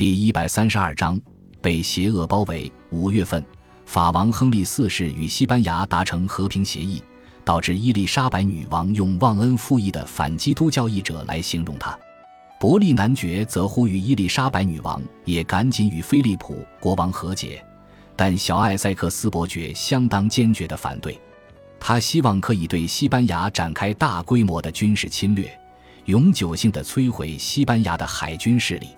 [0.00, 1.20] 第一百三十二章
[1.60, 2.72] 被邪恶包围。
[2.88, 3.44] 五月份，
[3.84, 7.02] 法王亨利四世与西班牙达成和平协议，
[7.44, 11.94] 导致伊丽莎白女王用忘恩负义的反基督教义者来形容他。
[12.58, 17.62] 伯利男爵则呼吁伊丽莎白女王也赶紧与菲利普国王和解，
[18.16, 21.20] 但小艾塞克斯伯爵相当坚决地反对。
[21.78, 25.60] 他希望可以对西班牙展开大规模的军事侵略，
[26.06, 28.88] 永久性地摧毁西班牙的海军势力。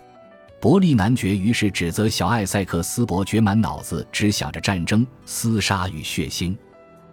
[0.62, 6.56] 伯利男爵于是指责小艾塞克斯伯爵满脑子只想着战争、厮杀与血腥，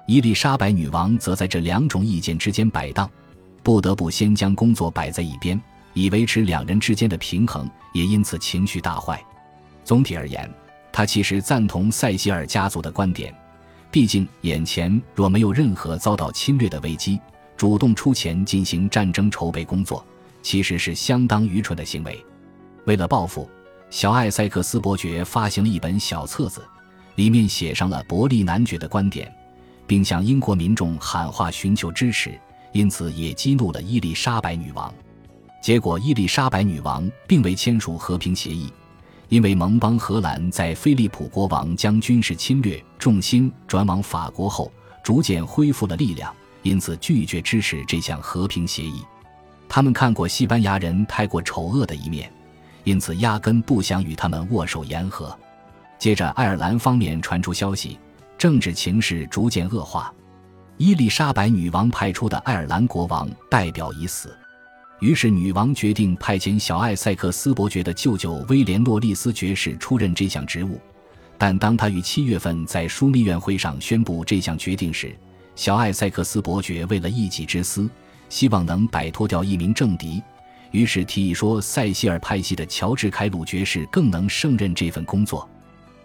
[0.06, 3.10] 伊丽莎白女王则在这两种意见之间摆荡，
[3.64, 5.60] 不得不先将工作摆在一边，
[5.96, 9.20] 以维持两人之间的平衡，也因此情绪大坏。
[9.84, 10.48] 总体而言，
[10.92, 13.34] 他其实赞同塞西尔家族的观点，
[13.90, 17.20] 毕竟眼前若没有任何遭到侵略的危机，
[17.58, 20.06] 主动出钱进行战争筹备工作，
[20.44, 22.24] 其实是相当愚蠢的行为。
[22.86, 23.50] 为了报复，
[23.90, 26.64] 小艾塞克斯伯爵发行了一本小册子，
[27.16, 29.32] 里面写上了伯利男爵的观点，
[29.86, 32.40] 并向英国民众喊话寻求支持，
[32.72, 34.94] 因此也激怒了伊丽莎白女王。
[35.62, 38.72] 结果，伊丽莎白女王并未签署和平协议，
[39.28, 44.72] 因为盟邦荷兰在菲利普国王将军事侵略重心转往法国后，
[45.04, 49.04] 逐渐恢复了力量，因此拒绝支持这项和平协议。
[49.68, 52.32] 他们看过西班牙人太过丑恶的一面。
[52.90, 55.38] 因此，压根不想与他们握手言和。
[56.00, 58.00] 接着，爱尔兰方面传出消息，
[58.36, 60.12] 政治情势逐渐恶化。
[60.78, 64.36] 伊丽莎白女王派出的爱尔兰国王代表已死，
[65.02, 70.82] 于是女王决定派遣小艾塞克斯伯爵的舅舅威廉诺利斯爵士出任这项职务。
[71.38, 75.16] 但当他于七月份在枢密院会上宣布这项决定时，
[75.56, 77.88] 小艾塞克斯伯爵为了一己之私，
[78.30, 80.24] 希望能摆脱掉一名政敌。
[80.72, 85.48] 于是提议说，塞西尔派系的乔治凯鲁爵士更能胜任这份工作。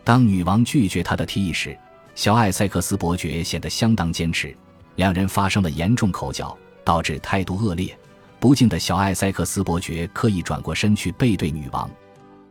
[0.03, 1.77] 当女王拒绝他的提议时，
[2.15, 4.57] 小艾塞克斯伯爵显得相当坚持，
[4.97, 7.97] 两人发生了严重口角，导致态度恶劣。
[8.39, 11.91] 不敬的小艾塞克斯伯爵刻意转过身去背对女王：“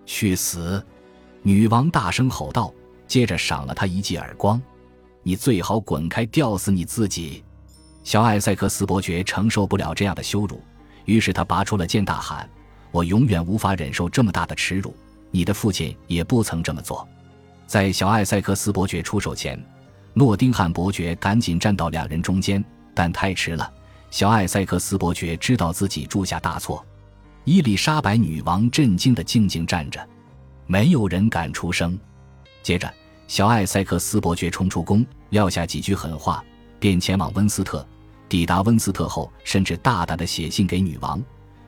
[0.05, 0.83] 去死！”
[1.43, 2.73] 女王大声吼道，
[3.07, 4.59] 接着赏了他一记耳光
[5.21, 7.43] ：“你最好滚开，吊死你自己！”
[8.03, 10.61] 小艾塞克斯伯爵承受不了这样的羞辱。
[11.05, 12.49] 于是他拔出了剑，大喊
[12.91, 14.95] ：“我永远无法忍受这么大的耻辱！
[15.31, 17.07] 你的父亲也不曾这么做。”
[17.65, 19.61] 在小艾塞克斯伯爵出手前，
[20.13, 23.71] 诺丁汉伯爵赶紧站到两人中间，但太迟了。
[24.11, 26.85] 小艾塞克斯伯爵知道自己铸下大错。
[27.45, 30.07] 伊丽莎白女王震惊地静静站着，
[30.67, 31.99] 没有人敢出声。
[32.61, 32.93] 接着，
[33.27, 36.43] 小艾塞克斯伯爵冲出宫，撂下几句狠话，
[36.79, 37.85] 便前往温斯特。
[38.33, 41.23] 抵达温斯特后，甚至大胆地写信给女王：“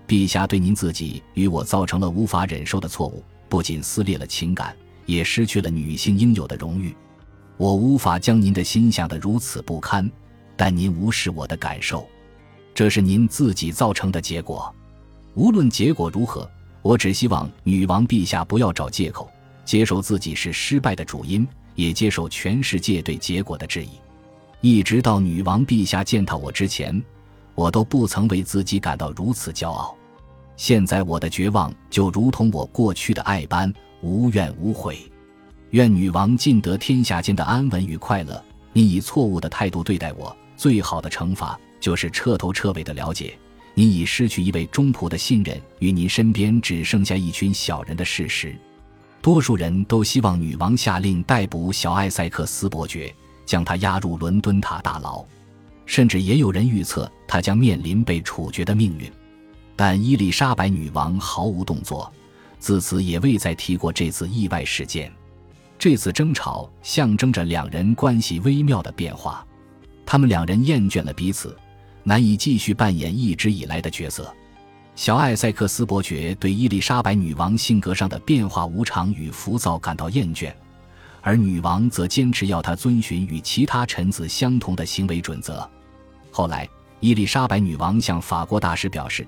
[0.10, 6.98] 陛下对您自己与我造成了无法忍受的错误，不仅撕裂了情感，也失去了女性应有的荣誉。
[7.58, 10.12] 我无法将您的心想得如此不堪，
[10.58, 12.10] 但您无视我的感受，
[12.74, 14.74] 这是您自己造成的结果。
[15.36, 16.50] 无论结果如何，
[16.82, 19.30] 我只希望女王陛下不要找借口，
[19.66, 23.90] 接受自己是失败的主因，也接受全世界对结果的质疑。”
[24.66, 27.00] 一直到女王陛下见到我之前，
[27.54, 29.96] 我都不曾为自己感到如此骄傲。
[30.58, 33.72] 现在我的绝望就如同我过去的爱般
[34.02, 34.98] 无怨无悔。
[35.70, 38.44] 愿女王尽得天下间的安稳与快乐。
[38.74, 43.38] 你以错误的态度对待我，最好的惩罚就是彻头彻尾的了解
[43.76, 48.58] 你已失去一位忠仆的信任与您身边只剩下一群小人的事实。
[49.22, 53.14] 多数人都希望女王下令逮捕小艾塞克斯伯爵。
[53.46, 55.24] 将他押入伦敦塔大牢，
[55.86, 59.12] 甚至也有人预测他将面临被处决的命运。
[59.76, 62.12] 但伊丽莎白女王毫无动作，
[62.60, 65.12] 自此也未再提过这次意外事件。
[65.78, 69.46] 这次争吵象征着两人关系微妙的变化，
[70.06, 71.56] 他们两人厌倦了彼此，
[72.04, 74.34] 难以继续扮演一直以来的角色。
[74.96, 80.54] 小艾塞克斯伯爵对伊丽莎白女王性格上的变化无常与浮躁感到厌倦。
[81.26, 85.68] 而女王则坚持要他遵循与其他臣子相同的行为准则。
[86.30, 86.70] 后来，
[87.00, 89.26] 伊丽莎白女王向法国大使表示，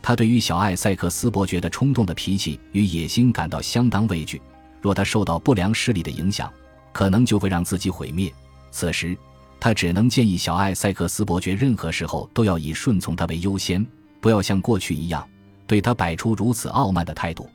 [0.00, 4.40] 她对于小艾塞克斯伯爵的冲动的脾气与野心感到相当畏惧。
[4.80, 6.48] 若他受到不良势力的影响，
[6.92, 8.32] 可能就会让自己毁灭。
[8.70, 9.18] 此时，
[9.58, 13.84] 他只能建议小艾塞克斯伯爵任何时候都要以顺从他为优先，
[14.20, 15.28] 不要像过去一样
[15.66, 17.50] 对他摆出如此傲慢的态度。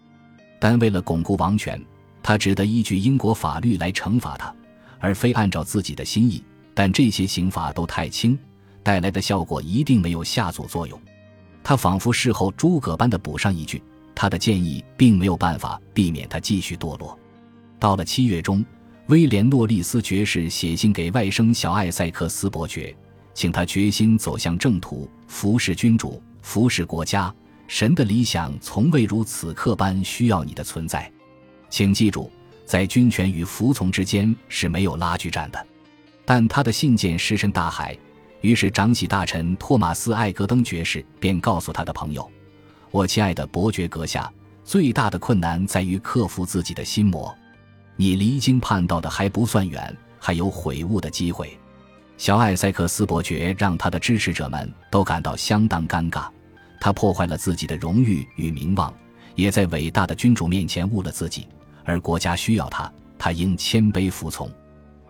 [0.60, 1.82] 但为了巩固王权。
[2.28, 4.52] 他只得依据英国法律来惩罚他，
[4.98, 6.44] 而非按照自己的心意。
[6.74, 8.36] 但这些刑罚都太轻，
[8.82, 11.00] 带来的效果一定没有下阻作用。
[11.64, 13.80] 他仿佛事后诸葛般的补上一句
[14.16, 17.16] ：“他的建议并没有办法避免他继续堕落。
[17.78, 18.66] 到了七月中，
[19.06, 22.98] 威廉·诺利斯爵士写信给外甥小艾塞克斯伯爵，
[23.36, 27.32] 请他决心走向正途，服侍君主，服侍国家。
[27.68, 31.12] 神的理想从未如此刻般需要你的存在。
[31.76, 32.32] 请记住，
[32.64, 35.68] 在军权与服从之间是没有拉锯战的。
[36.24, 37.94] 但他的信件石沉大海，
[38.40, 42.32] 于是长喜大臣托马斯·艾格登爵士便告诉他的朋友
[42.92, 44.32] ：“我亲爱的伯爵阁下，
[44.64, 47.38] 最大的困难在于克服自己的心魔。
[47.98, 51.60] 你离经叛道的还不算远，还有悔悟的机会。”
[52.18, 56.30] 小艾塞克斯伯爵让他的支持者们都感到相当尴尬，
[56.80, 58.94] 他破坏了自己的荣誉与名望，
[59.36, 61.46] 也在伟大的君主面前误了自己。
[61.86, 64.50] 而国家需要他，他应谦卑服从。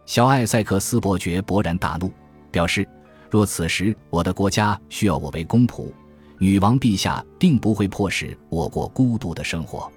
[0.05, 2.11] 小艾塞克斯伯爵勃然大怒，
[2.51, 2.87] 表示：
[3.31, 5.91] 若此时我的国家需要我为公仆，
[6.37, 9.91] 女王陛下定不会迫使我过孤独的生活。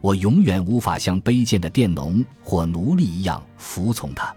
[0.00, 4.34] 我永远无法像卑贱的佃农或奴隶一样服从他。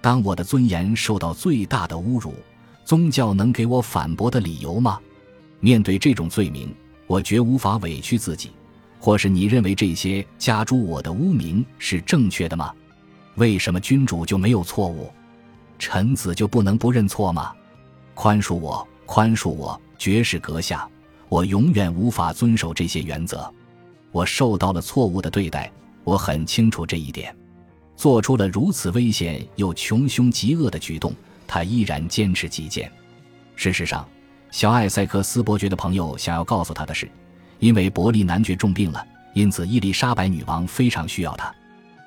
[0.00, 2.34] 当我的尊严受到最大的侮辱，
[2.84, 4.98] 宗教能给我反驳的理由吗？
[5.60, 6.74] 面对这种罪名，
[7.06, 8.50] 我绝无法委屈自己。
[9.02, 12.72] 或是你认为这些加诸我的污名是正确的吗？
[13.34, 15.10] 为什么君主就没有错误，
[15.76, 17.52] 臣子就不能不认错吗？
[18.14, 20.88] 宽恕我，宽恕我，爵士阁下，
[21.28, 23.52] 我永远无法遵守这些原则。
[24.12, 25.68] 我受到了错误的对待，
[26.04, 27.34] 我很清楚这一点。
[27.96, 31.12] 做出了如此危险又穷凶极恶的举动，
[31.48, 32.88] 他依然坚持己见。
[33.56, 34.08] 事实上，
[34.52, 37.10] 小艾塞克斯伯爵的朋友想要告诉他的是。
[37.62, 41.54] 因为伯利男爵重病了，因此伊丽莎白女王非常需要他。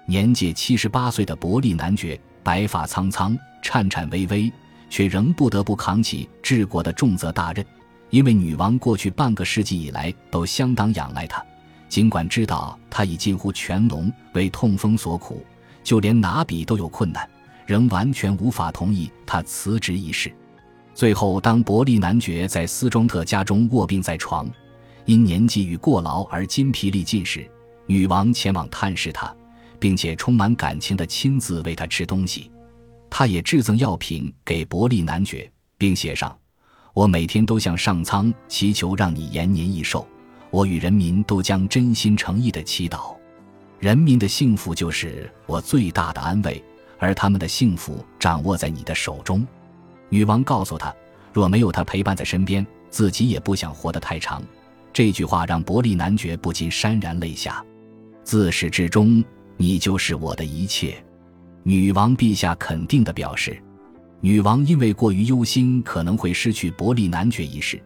[0.05, 4.51] 年届七十八岁的伯利男爵白发苍苍、颤颤巍巍，
[4.89, 7.65] 却仍不得不扛起治国的重责大任。
[8.09, 11.41] 因为女王过去半个世纪以来都相当仰赖他，
[11.87, 15.41] 尽管知道他已近乎全聋，为痛风所苦，
[15.85, 17.25] 就连拿笔都有困难，
[17.65, 20.29] 仍完全无法同意他辞职一事。
[20.93, 24.45] 最后，当伯利男爵在斯中特家中卧病在床。
[25.05, 27.49] 因年纪与过劳而筋疲力尽时，
[27.85, 29.33] 女王前往探视他，
[29.79, 32.51] 并且充满感情地亲自喂他吃东西。
[33.09, 36.35] 他也制赠药品给伯利男爵，并写上
[36.93, 40.05] ：“我每天都向上苍祈求，让你延年益寿。
[40.49, 43.15] 我与人民都将真心诚意地祈祷。
[43.79, 46.61] 人民的幸福就是我最大的安慰，
[46.97, 49.45] 而他们的幸福掌握在你的手中。”
[50.09, 50.93] 女王告诉他
[51.31, 54.41] ：“若没有他陪伴在身边，自己也不想活得太长。”
[54.95, 57.61] 这句话让伯利男爵不禁潸然泪下。
[58.23, 59.21] 自始至终，
[59.57, 60.95] 你就是我的一切。
[61.63, 63.61] 女王陛下肯定的表示。
[64.21, 67.77] 女王因为过于忧心可能会失去伯利男爵一事，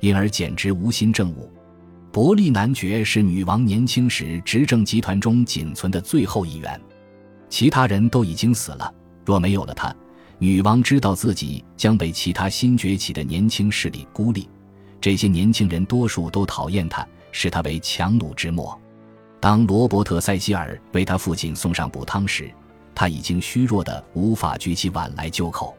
[0.00, 1.48] 因而简直无心政务。
[2.10, 6.80] 伯利男爵是女王年轻时执政集团中仅存的最后一员，
[7.48, 8.92] 其他人都已经死了。
[9.24, 9.94] 若没有了他，
[10.40, 14.48] 女王知道自己将被其他新崛起的年轻势力孤立。
[15.06, 18.76] 这些年轻人多数都讨厌他，视他为强弩之末。
[19.38, 22.50] 当罗伯特·塞西尔为他父亲送上补汤时，
[22.92, 25.76] 他已经虚弱的无法举起碗来救口。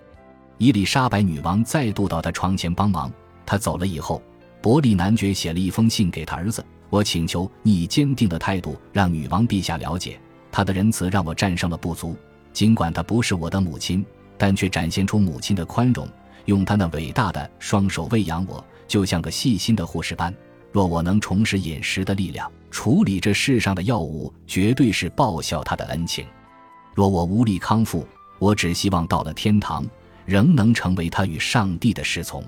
[0.59, 3.11] 伊丽莎白女王再度到他床前帮忙。
[3.45, 4.23] 他走了以后，
[4.61, 10.17] 伯利男爵写了一封信给他儿子：“我请求你以坚定的态度让女王陛下了解，
[10.49, 12.15] 她的仁慈让我战胜了不足。
[12.53, 14.05] 尽管她不是我的母亲，
[14.37, 16.07] 但却展现出母亲的宽容，
[16.45, 20.33] 用她那伟大的双手喂养我。”就像个细心的护士般，
[20.71, 26.25] 若我能重拾饮食的力量，处理这世上的药物，绝对是报效他的恩情。
[26.95, 28.07] 若我无力康复，
[28.39, 29.85] 我只希望到了天堂，
[30.25, 32.43] 仍能成为他与上帝的侍从。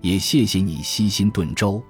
[0.00, 1.82] 也谢谢你悉心炖粥。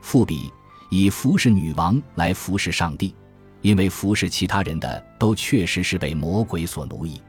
[0.00, 0.52] 复笔
[0.90, 3.14] 以服侍女王来服侍上帝，
[3.62, 7.20] 因为服侍其他人的都确实是被魔鬼所奴役。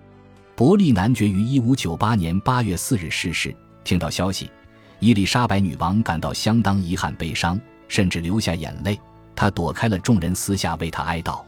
[0.56, 3.56] 伯利男爵于一五九八年八月四日逝世。
[3.84, 4.50] 听到消息。
[5.00, 9.00] 伊丽莎白女王感到相当遗憾、悲伤，甚至流下眼泪。
[9.36, 11.42] 她躲开了众人，私下为他哀悼。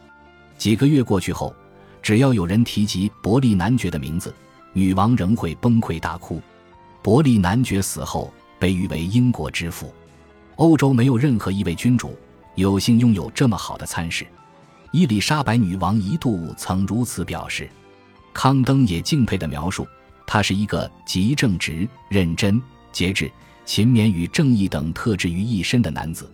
[0.58, 1.54] 几个月过去后，
[2.02, 4.34] 只要有人提及伯利男爵的名字，
[4.72, 6.40] 女王仍会崩溃大哭。
[7.02, 9.92] 伯利男爵死后，被誉为英国之父。
[10.56, 12.18] 欧洲没有任何一位君主
[12.56, 14.26] 有幸拥有这么好的餐食。
[14.92, 17.68] 伊丽莎白女王一度曾如此表示。
[18.34, 19.86] 康登也敬佩地描述，
[20.26, 22.60] 他是一个极正直、认真。
[22.92, 23.30] 节制、
[23.64, 26.30] 勤勉与正义等特质于一身的男子。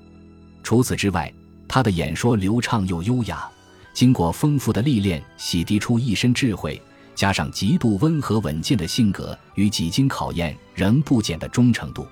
[0.62, 1.32] 除此之外，
[1.68, 3.48] 他的演说流畅又优雅，
[3.92, 6.80] 经过丰富的历练，洗涤出一身智慧，
[7.14, 12.06] 加上极度温和稳健的性格与几经考验仍不减的忠诚度。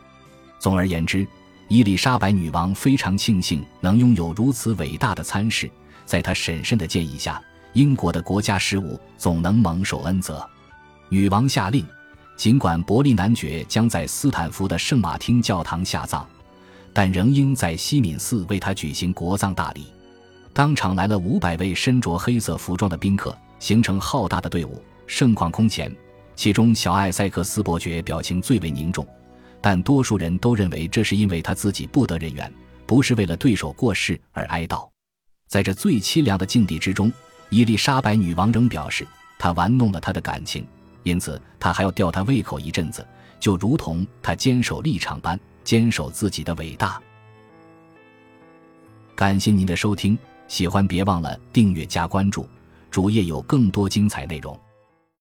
[0.58, 1.26] 总而言之，
[1.68, 5.70] 伊丽莎白女王非常庆幸能拥有如此伟大的参事，
[6.04, 10.46] 在她审慎的建议下，英国的国家事务总能蒙受恩泽。
[11.08, 11.86] 女王下令，
[12.36, 16.26] 尽管伯利男爵将在斯坦福的圣马丁教堂下葬，
[16.92, 19.86] 但仍应在西敏寺为他举行国葬大礼。
[20.52, 25.94] 当场来了五百位身着黑色服装的宾客，形成浩大的队伍，盛况空前。
[26.34, 29.06] 其中，小艾塞克斯伯爵表情最为凝重，
[29.60, 32.52] 但多数人都认为这是因为他自己不得人缘，
[32.86, 34.88] 不是为了对手过世而哀悼。
[35.46, 37.12] 在这最凄凉的境地之中，
[37.50, 39.06] 伊丽莎白女王仍表示，
[39.38, 40.66] 她玩弄了他的感情，
[41.02, 43.06] 因此他还要吊他胃口一阵子，
[43.40, 47.00] 就如同他坚守立场般坚守自己的伟大。
[49.14, 50.18] 感谢您的收听，
[50.48, 52.48] 喜欢别忘了订阅加关注，
[52.90, 54.58] 主页有更多精彩内容。